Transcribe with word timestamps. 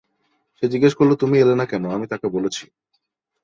সে 0.57 0.65
জিজ্ঞেস 0.67 0.93
করলো 0.95 1.13
তুমি 1.15 1.35
এলে 1.39 1.55
না 1.55 1.65
কেন, 1.65 1.83
আমি 1.89 2.05
তাকে 2.07 2.27
বলেছি। 2.27 2.63